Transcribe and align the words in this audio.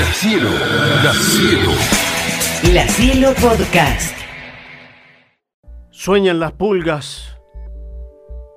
La 0.00 0.06
Cielo, 0.14 0.48
La 1.04 1.12
Cielo. 1.12 1.70
La 2.72 2.88
Cielo 2.88 3.34
Podcast. 3.34 4.16
Sueñan 5.90 6.40
las 6.40 6.52
pulgas 6.52 7.38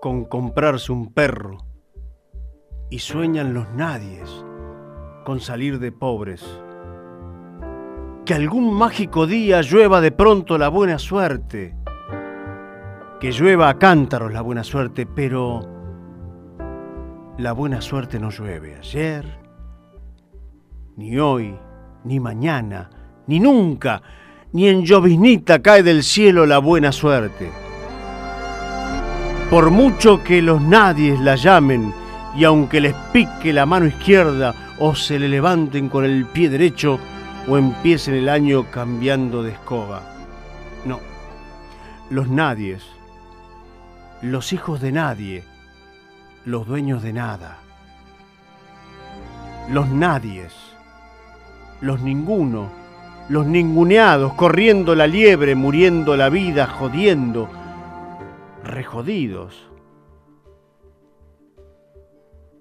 con 0.00 0.24
comprarse 0.26 0.92
un 0.92 1.12
perro 1.12 1.58
y 2.90 3.00
sueñan 3.00 3.54
los 3.54 3.68
nadies 3.70 4.30
con 5.24 5.40
salir 5.40 5.80
de 5.80 5.90
pobres. 5.90 6.44
Que 8.24 8.34
algún 8.34 8.72
mágico 8.72 9.26
día 9.26 9.62
llueva 9.62 10.00
de 10.00 10.12
pronto 10.12 10.58
la 10.58 10.68
buena 10.68 11.00
suerte, 11.00 11.74
que 13.18 13.32
llueva 13.32 13.68
a 13.68 13.78
cántaros 13.80 14.32
la 14.32 14.42
buena 14.42 14.62
suerte, 14.62 15.06
pero 15.06 15.68
la 17.36 17.50
buena 17.50 17.80
suerte 17.80 18.20
no 18.20 18.30
llueve 18.30 18.76
ayer, 18.76 19.41
ni 20.96 21.18
hoy, 21.18 21.56
ni 22.04 22.20
mañana, 22.20 22.90
ni 23.26 23.40
nunca, 23.40 24.02
ni 24.52 24.68
en 24.68 24.84
lloviznita 24.84 25.62
cae 25.62 25.82
del 25.82 26.02
cielo 26.02 26.44
la 26.46 26.58
buena 26.58 26.92
suerte. 26.92 27.50
Por 29.50 29.70
mucho 29.70 30.22
que 30.22 30.42
los 30.42 30.60
nadies 30.60 31.18
la 31.20 31.36
llamen, 31.36 31.92
y 32.34 32.44
aunque 32.44 32.80
les 32.80 32.94
pique 33.12 33.52
la 33.52 33.66
mano 33.66 33.86
izquierda, 33.86 34.54
o 34.78 34.94
se 34.94 35.18
le 35.18 35.28
levanten 35.28 35.88
con 35.88 36.04
el 36.04 36.26
pie 36.26 36.48
derecho, 36.48 36.98
o 37.48 37.56
empiecen 37.56 38.14
el 38.14 38.28
año 38.28 38.70
cambiando 38.70 39.42
de 39.42 39.52
escoba. 39.52 40.02
No, 40.84 41.00
los 42.10 42.28
nadies, 42.28 42.82
los 44.22 44.52
hijos 44.52 44.80
de 44.80 44.92
nadie, 44.92 45.44
los 46.44 46.66
dueños 46.66 47.02
de 47.02 47.12
nada, 47.12 47.58
los 49.70 49.88
nadies, 49.88 50.71
los 51.82 52.00
ninguno, 52.00 52.70
los 53.28 53.46
ninguneados, 53.46 54.32
corriendo 54.34 54.94
la 54.94 55.06
liebre, 55.06 55.54
muriendo 55.54 56.16
la 56.16 56.28
vida, 56.28 56.66
jodiendo, 56.66 57.48
rejodidos, 58.62 59.68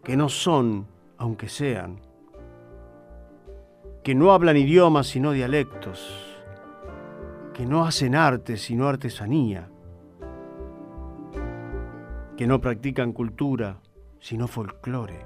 que 0.04 0.18
no 0.18 0.28
son, 0.28 0.88
aunque 1.18 1.50
sean, 1.50 2.00
que 4.04 4.16
no 4.16 4.34
hablan 4.34 4.58
idiomas 4.58 5.08
sino 5.08 5.32
dialectos, 5.32 6.42
que 7.54 7.68
no 7.68 7.86
hacen 7.86 8.16
arte 8.16 8.58
sino 8.58 8.88
artesanía, 8.88 9.70
que 12.36 12.48
no 12.48 12.60
practican 12.60 13.14
cultura 13.14 13.78
sino 14.20 14.48
folclore, 14.48 15.26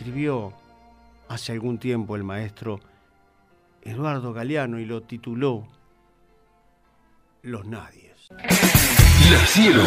Escribió 0.00 0.54
hace 1.28 1.52
algún 1.52 1.76
tiempo 1.76 2.16
el 2.16 2.24
maestro 2.24 2.80
Eduardo 3.82 4.32
Galeano 4.32 4.78
y 4.78 4.86
lo 4.86 5.02
tituló 5.02 5.68
Los 7.42 7.66
nadies. 7.66 8.30
La 8.30 9.46
Cielo, 9.46 9.82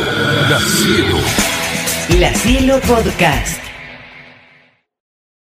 La 0.51 0.59
Cielo. 0.59 1.17
La 2.19 2.33
Cielo 2.35 2.79
Podcast. 2.81 3.62